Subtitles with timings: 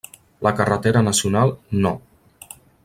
[0.45, 1.93] La carretera nacional No.